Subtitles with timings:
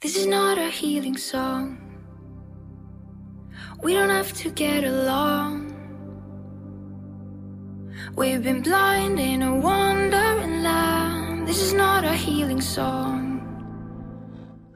[0.00, 1.78] This is not a healing song.
[3.82, 5.72] We don't have to get along.
[8.14, 11.46] We've been blind in a wandering land.
[11.46, 13.40] This is not a healing song.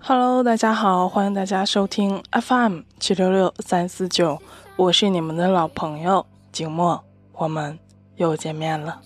[0.00, 4.40] Hello，大家好，欢迎大家收听 FM 七六六三四九，
[4.76, 7.04] 我是你们的老朋友景墨，
[7.34, 7.78] 我们
[8.16, 9.02] 又见面了。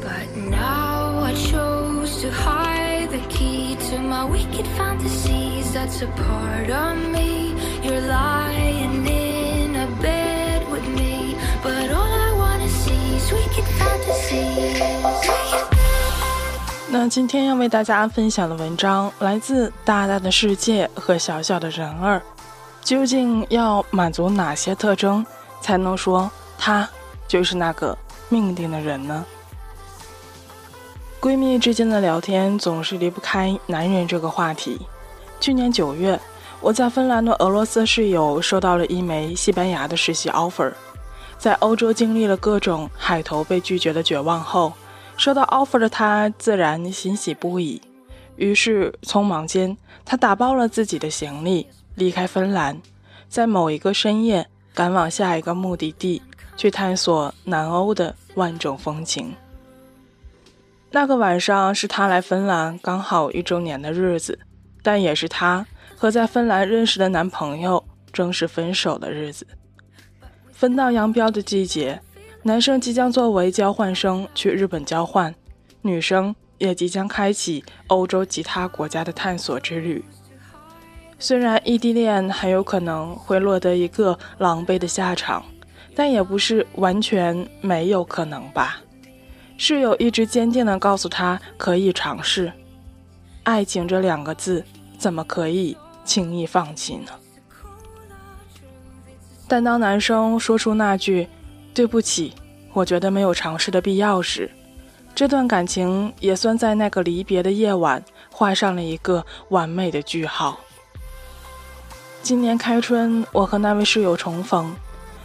[0.00, 5.72] But now I chose to hide the key to my wicked fantasies.
[5.72, 7.54] That's a part of me.
[7.82, 14.78] You're lying in a bed with me, but all I wanna see is wicked fantasies.
[16.90, 22.18] 那今天要为大家分享的文章来自《大大的世界和小小的人儿》，
[22.82, 25.24] 究竟要满足哪些特征
[25.60, 26.88] 才能说他
[27.26, 27.96] 就是那个
[28.28, 29.24] 命定的人呢？
[31.20, 34.78] 闺蜜之间的聊天总是离不开男人这个话题。
[35.40, 36.18] 去年九月，
[36.60, 40.72] 我在芬兰的俄罗斯室友收到了一枚西班牙的实习 offer，
[41.36, 44.72] 在欧洲经历了各种海投被拒绝的绝望后。
[45.16, 47.82] 收到 offer 的他自然欣喜不已，
[48.36, 52.80] 于是匆忙间，他打包了自己的行李，离开芬兰，
[53.28, 56.22] 在某一个深夜赶往下一个目的地，
[56.56, 59.34] 去探索南欧的万种风情。
[60.90, 64.38] 那个晚上是他来芬兰刚好一周年的日子，
[64.82, 69.46] 但也是他和在芬兰认识的男朋友正式分手的日子。
[70.50, 72.00] 分道扬镳的季节。
[72.44, 75.34] 男生即将作为交换生去日本交换，
[75.82, 80.02] 女生也即将开启欧洲其他国家的探索之旅。
[81.18, 85.44] 虽然异地恋很有可能会落得一个狼狈的下场，
[85.96, 88.80] 但也不是完全没有可能吧。
[89.58, 92.52] 室友一直坚定地告诉他可以尝试。
[93.42, 94.64] 爱情这两个字
[94.96, 97.10] 怎么可以轻易放弃呢？
[99.48, 101.26] 但当男生说出那句，
[101.74, 102.32] 对不起，
[102.72, 104.48] 我觉得没有尝试的必要时，
[105.12, 110.60] 这段感情也算在那个离别的夜晚画上了一个完美的句号。
[112.22, 114.72] 今年开春，我和那位室友重逢，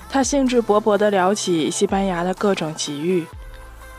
[0.09, 3.25] 他兴致勃勃地聊起西班牙的各种奇遇。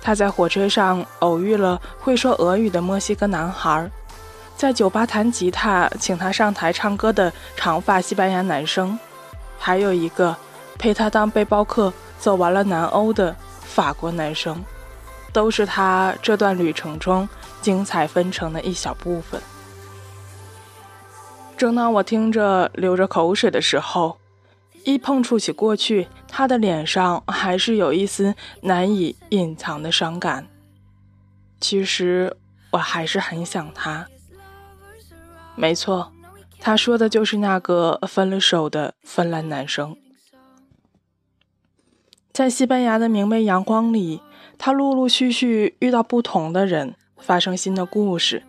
[0.05, 3.91] 他在火车上偶遇了会说俄语的墨西哥男孩，
[4.55, 8.97] 在酒吧弹吉他请他上台唱歌的长发西班牙男生，
[9.59, 10.37] 还有一个
[10.79, 11.93] 陪他当背包客。
[12.17, 14.65] 走完了南欧的法国男生，
[15.31, 17.29] 都是他这段旅程中
[17.61, 19.39] 精彩纷呈的一小部分。
[21.55, 24.17] 正当我听着流着口水的时候，
[24.85, 30.47] 一碰触起过去，他的脸上还是有一丝难以隐藏的伤感。
[31.61, 32.37] 其实
[32.73, 34.07] 我还是很想他。
[35.57, 36.13] 没错，
[36.61, 39.97] 他说的就是那个分了手的芬兰男生。
[42.33, 44.21] 在西班牙的明媚阳光里，
[44.59, 48.43] 他陆陆续续遇到不同的人，发生新的故事。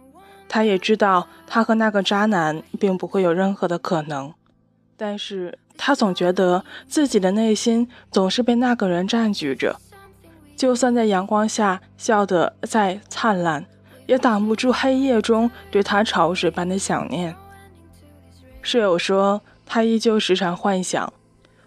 [0.50, 4.34] 他也知道，他和那个渣男并不会有任何的可能，
[4.98, 9.76] 但是他总觉得自己的内心总是被那个人占据着。
[10.56, 13.66] 就算在阳光下笑得再灿烂，
[14.06, 17.36] 也挡不住黑夜中对他潮水般的想念。
[18.62, 21.12] 室友说，他依旧时常幻想。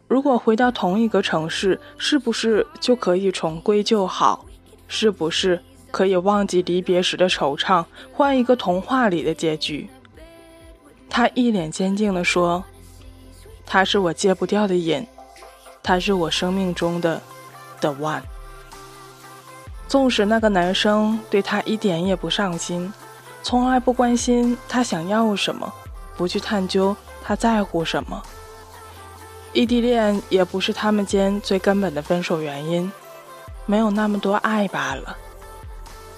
[0.06, 4.46] 如果回到同一个城市，是不是就可以重归旧好？
[4.88, 9.86] 是不是可以忘记离别时的惆怅，换一个童话里的结局？
[11.10, 12.64] 他一脸坚定地说
[13.68, 15.06] ：“他是我戒不掉的瘾，
[15.82, 17.20] 他是我生命中的
[17.80, 18.22] the one。”
[19.86, 22.92] 纵使那个男生对他一点也不上心，
[23.42, 25.72] 从来不关心他想要什么，
[26.16, 28.22] 不去探究他在乎什么。
[29.54, 32.90] 异地恋也不是他们间最根本的分手原因，
[33.64, 35.16] 没有那么多爱罢了。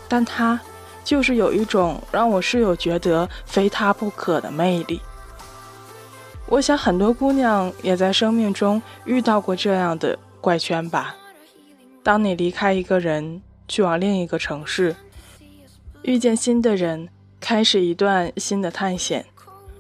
[0.09, 0.61] 但他
[1.05, 5.01] 就是有一种让我室友觉得非他不可的魅力。
[6.51, 11.15] 我想很多姑娘也在生命中遇到过这样的怪圈吧。
[12.03, 14.97] 当你离开一个人，去往另一个城市，
[16.03, 17.09] 遇见新的人，
[17.39, 19.25] 开始一段新的探险。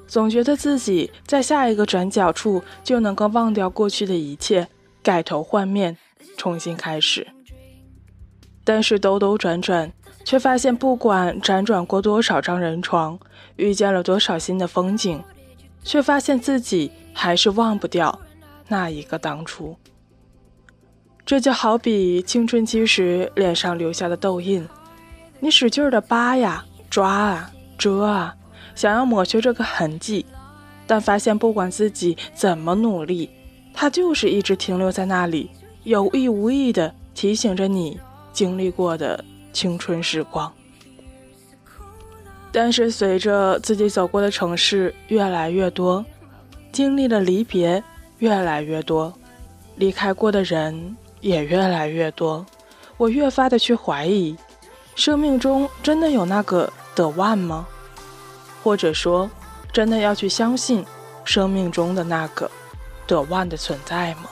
[0.06, 4.68] 总觉得自己在下一个转角处就能够忘掉过去的一切，
[5.02, 5.96] 改头换面，
[6.36, 7.26] 重新开始。
[8.62, 9.92] 但是兜兜转转，
[10.24, 13.18] 却发现不管辗转过多少张人床，
[13.56, 15.20] 遇见了多少新的风景，
[15.82, 18.20] 却发现自己还是忘不掉
[18.68, 19.76] 那一个当初。
[21.26, 24.66] 这就好比青春期时脸上留下的痘印，
[25.38, 28.34] 你使劲的扒呀、抓啊、遮啊，
[28.74, 30.26] 想要抹去这个痕迹，
[30.86, 33.30] 但发现不管自己怎么努力，
[33.72, 35.50] 它就是一直停留在那里，
[35.84, 38.00] 有意无意的提醒着你
[38.32, 40.52] 经历过的青春时光。
[42.52, 46.04] 但是随着自己走过的城市越来越多，
[46.72, 47.82] 经历的离别
[48.18, 49.12] 越来越多，
[49.76, 52.44] 离开过的人也越来越多，
[52.96, 54.36] 我越发的去怀疑，
[54.96, 57.66] 生命中真的有那个 The One 吗？
[58.62, 59.30] 或者说，
[59.72, 60.84] 真的要去相信
[61.24, 62.50] 生命中的那个
[63.06, 64.24] The One 的存在吗？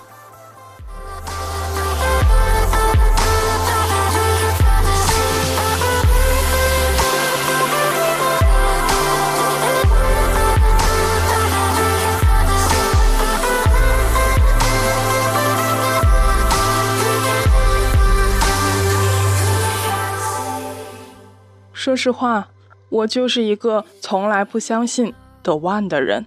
[21.78, 22.48] 说实话，
[22.88, 25.14] 我就是一个从来不相信
[25.44, 26.26] The One 的人。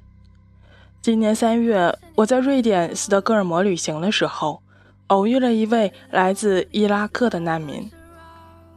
[1.01, 4.63] 今年三月，我在瑞典斯德哥尔摩旅行的时候，
[5.07, 7.91] 偶遇了一位来自伊拉克的难民。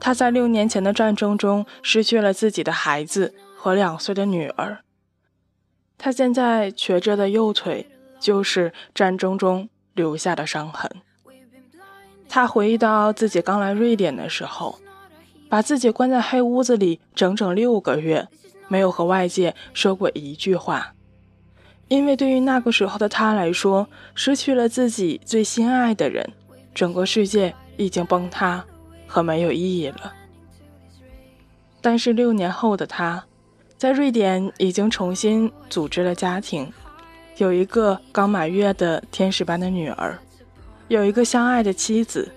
[0.01, 4.79] 他在六年前的战争中失去了自己的孩子和两岁的女儿。
[5.97, 7.89] 他现在瘸着的右腿
[8.19, 10.91] 就是战争中留下的伤痕。
[12.29, 14.81] 他回忆到自己刚来瑞典的时候。
[15.55, 18.27] 把自己关在黑屋子里整整六个月，
[18.67, 20.95] 没有和外界说过一句话，
[21.87, 26.29] 因为对于那个时候的他来说，失去了自己最心爱的人，
[26.75, 28.65] 整个世界已经崩塌
[29.07, 30.13] 和没有意义了。
[31.81, 33.25] 但是六年后的他，
[33.77, 36.69] 在瑞典已经重新组织了家庭，
[37.37, 40.19] 有一个刚满月的天使般的女儿，
[40.89, 42.29] 有一个相爱的妻子。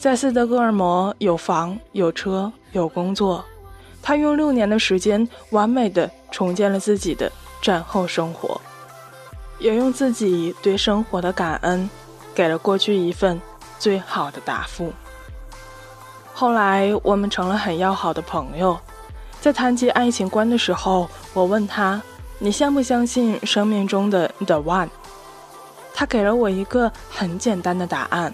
[0.00, 3.44] 在斯德哥尔摩有房有车有工作，
[4.00, 7.30] 他用六年的时间完美的重建了自己的
[7.60, 8.58] 战后生活，
[9.58, 11.90] 也用自己对生活的感恩，
[12.34, 13.38] 给了过去一份
[13.78, 14.90] 最好的答复。
[16.32, 18.80] 后来我们成了很要好的朋友，
[19.38, 22.00] 在谈及爱情观的时候，我问他
[22.40, 24.88] ：“你相不相信生命中的 The One？”
[25.92, 28.32] 他给了我一个很简单的答案。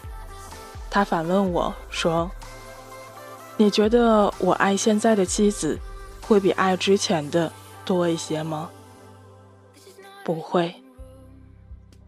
[0.96, 2.31] 他反问我说
[3.58, 5.78] ：“你觉得我爱现在的妻子，
[6.22, 7.52] 会比爱之前的
[7.84, 8.70] 多一些吗
[10.25, 10.75] ？”“不会。”“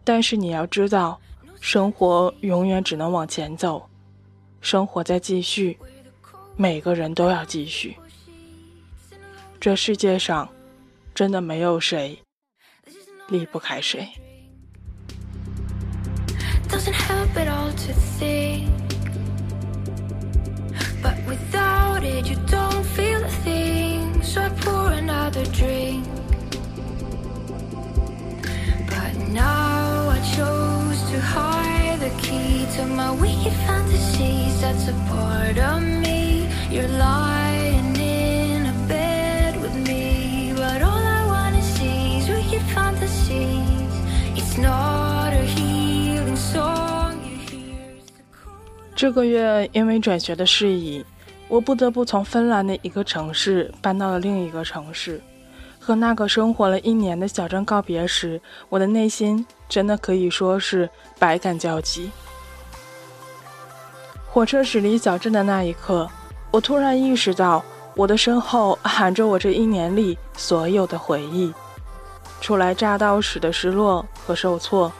[0.03, 1.21] 但是你要知道，
[1.61, 3.87] 生活永远只能往前走，
[4.59, 5.77] 生活在继续，
[6.55, 7.95] 每个人都要继续。
[9.59, 10.49] 这世界上，
[11.13, 12.17] 真的没有谁
[13.27, 14.09] 离不开谁。”
[16.67, 18.78] doesn't help at all to think
[21.01, 24.21] But without it you don't feel a thing.
[24.21, 26.05] So I pour another drink.
[28.87, 34.61] But now I chose to hide the key to my wicked fantasies.
[34.61, 36.49] That's a part of me.
[36.69, 40.53] You're lying in a bed with me.
[40.55, 43.93] But all I wanna see is wicked fantasies.
[44.35, 45.08] It's not
[48.99, 51.05] 这个月因为转学的事宜，
[51.47, 55.21] 我不得不从芬兰的一个城市搬到了另一个城市。
[55.79, 62.11] 和那个生活了一年的小镇告别时，我的内心真的可以说是百感交集。
[64.27, 66.09] 火车驶离小镇的那一刻，
[66.51, 67.63] 我突然意识到，
[67.95, 71.53] 我的身后含着我这一年里所有的回忆：
[72.41, 74.91] 初来乍到时的失落和受挫，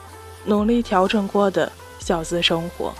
[0.45, 2.93] 努力调整过的小资生活。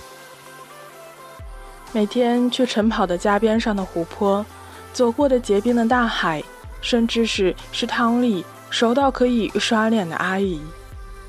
[1.92, 4.46] 每天去晨跑的家边上的湖泊，
[4.94, 6.44] 走过的结冰的大海，
[6.82, 10.62] 甚至是池塘里熟到可以刷脸的阿姨，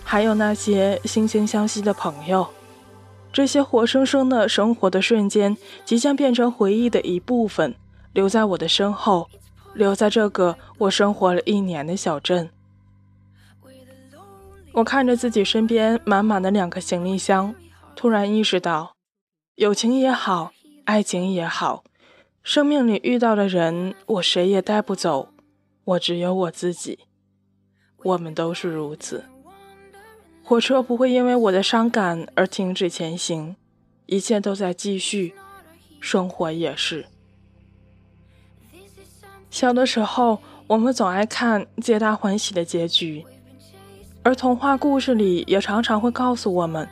[0.04, 2.46] 还有那些惺惺相惜的朋友，
[3.32, 7.74] 这些活生生的生活的瞬间，即将变成回忆的一部分，
[8.12, 9.30] 留在我的身后，
[9.72, 12.50] 留在这个我生活了一年的小镇。
[14.72, 17.54] 我看着自己身边满满的两个行李箱，
[17.96, 18.92] 突然意识到。
[19.60, 20.54] 友情也好，
[20.86, 21.84] 爱情也好，
[22.42, 25.34] 生命里遇到的人，我谁也带不走，
[25.84, 27.00] 我只有我自己。
[28.02, 29.26] 我们都是如此。
[30.42, 33.54] 火车不会因为我的伤感而停止前行，
[34.06, 35.34] 一切都在继续，
[36.00, 37.04] 生活也是。
[39.50, 43.26] 小的时候，我们总爱看皆大欢喜的结局，
[44.22, 46.88] 而童话故事里也常常会告诉我们。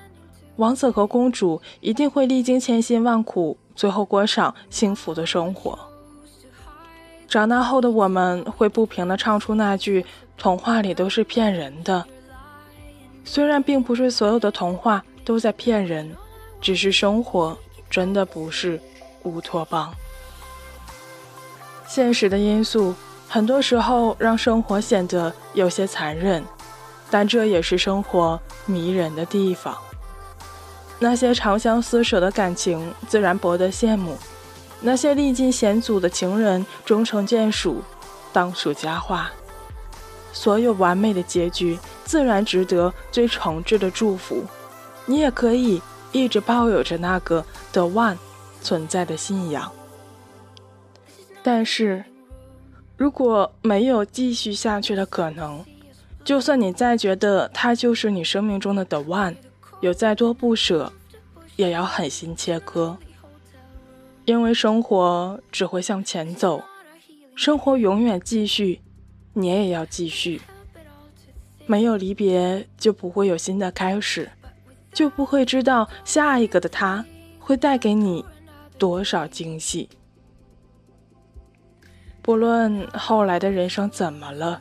[0.59, 5.79] 王子和公主一定会历经千辛万苦，最后过上幸福的生活。
[7.29, 10.05] 长大后的我们会不停地唱出那句
[10.37, 12.05] “童话里都是骗人的”。
[13.25, 16.11] 虽然并不是所有的童话都在骗人，
[16.61, 17.57] 只是生活
[17.89, 18.81] 真的不是
[19.23, 19.95] 乌托邦。
[21.87, 22.95] 现实的因素
[23.29, 26.43] 很多时候让生活显得有些残忍，
[27.11, 29.77] 但这也是生活迷人的地方。
[30.99, 34.15] 那些长相厮守的感情，自然博得羡慕；
[34.81, 37.83] 那些历尽险阻的情人，终成眷属，
[38.33, 39.31] 当属佳话。
[40.33, 44.45] 所有完美的结局，自然值得最诚挚的祝福。
[45.07, 45.81] 你也可以
[46.13, 48.17] 一直抱有着那个 The One
[48.61, 49.73] 存在的信仰。
[51.43, 52.05] 但是，
[52.97, 55.65] 如果没有继续下去的可能，
[56.25, 59.37] 就算你再觉得他就是你生命中的 The One。
[59.81, 60.93] 有再多不舍，
[61.57, 62.97] 也要狠心切割，
[64.25, 66.63] 因为生活只会向前走，
[67.37, 68.81] 生活永远继续，
[69.35, 70.41] 你也要继续。
[71.67, 74.29] 没有离别，就不会有新的开始，
[74.93, 77.05] 就不会知道下一个的他
[77.39, 78.25] 会带给你
[78.79, 79.89] 多少惊喜。
[82.21, 84.61] 不论后来的人生怎么了，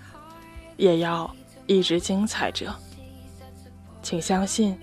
[0.75, 2.75] 也要一直精彩着。
[4.03, 4.77] 请相信。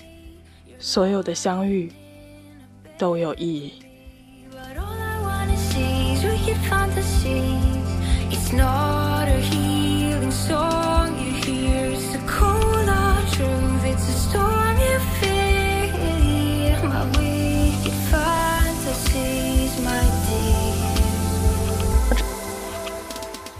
[0.86, 1.90] 所有的相遇
[2.98, 3.72] 都有意义。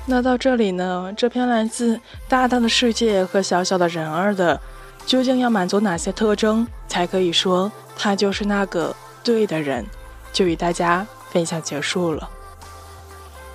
[0.07, 1.11] 那到这里呢？
[1.17, 4.61] 这篇来自大大的世界和小小的人儿的。
[5.07, 9.85] 究竟要满足哪些特征才可以说他就是那个对的人？
[10.33, 12.29] 就与大家分享结束了。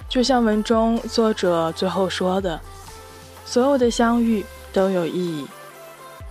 [0.08, 2.60] 就像文中作者最后说的
[3.46, 5.48] ：“所有的相遇都有意义，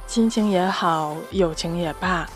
[0.06, 2.26] 亲情也好，友情也罢，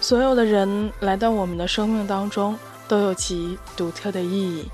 [0.00, 4.70] 所有的人来到我们的生命当中都有其独特的意义。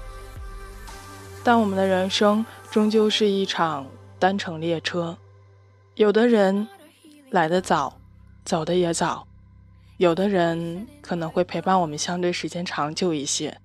[1.43, 3.87] 但我们的人生终究是一场
[4.19, 5.17] 单程列车。”
[5.95, 6.67] 有的人
[7.31, 7.99] 来的早，
[8.45, 9.27] 走的也早；
[9.99, 13.59] 有的人可能会陪伴我们相对时间长久一些。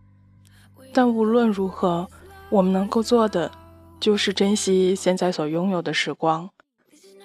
[0.93, 2.09] 但无论如何，
[2.49, 3.49] 我们能够做的
[3.99, 6.49] 就是珍惜现在所拥有的时光。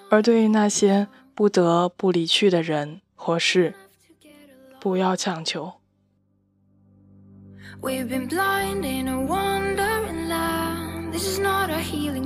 [0.09, 3.73] 而对于那些不得不离去的人或事，
[4.79, 5.73] 不要强求。
[11.11, 12.25] This is not a healing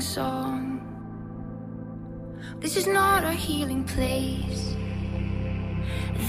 [2.60, 4.76] this is not a healing place.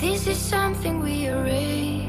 [0.01, 2.09] This is something we erase.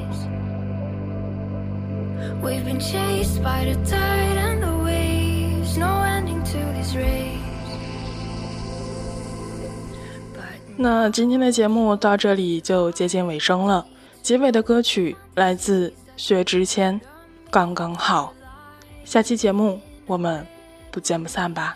[2.42, 5.78] We've been chased by the tide and the waves.
[5.78, 7.40] No ending to this race.
[10.78, 13.86] 那今天的节目到这里就接近尾声了。
[14.22, 17.00] 结尾的歌曲来自薛之谦，
[17.50, 18.34] 《刚刚好》。
[19.10, 20.46] 下期节目我们
[20.92, 21.76] 不见不散吧。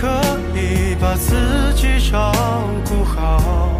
[0.00, 0.08] 可
[0.54, 2.32] 以把自己照
[2.88, 3.78] 顾好。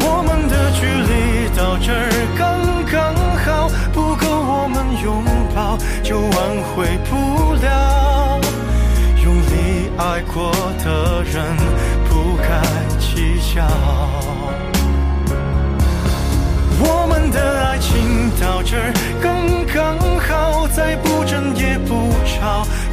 [0.00, 5.22] 我们的距离到这儿刚刚好，不够我们拥
[5.54, 6.34] 抱，就挽
[6.74, 8.40] 回不了。
[9.22, 10.50] 用力爱过
[10.84, 11.56] 的人，
[12.08, 12.60] 不该
[12.98, 13.62] 计较。
[16.78, 22.66] 我们的爱情到这儿刚刚好，再不争也不吵，